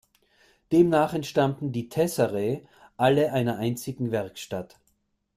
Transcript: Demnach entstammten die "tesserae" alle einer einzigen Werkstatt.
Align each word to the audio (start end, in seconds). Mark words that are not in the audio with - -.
Demnach 0.71 1.13
entstammten 1.13 1.71
die 1.73 1.87
"tesserae" 1.87 2.65
alle 2.97 3.31
einer 3.33 3.57
einzigen 3.59 4.09
Werkstatt. 4.09 4.79